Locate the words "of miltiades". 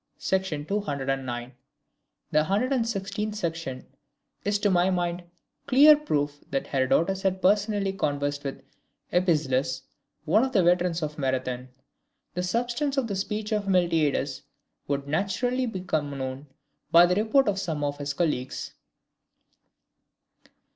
13.51-14.41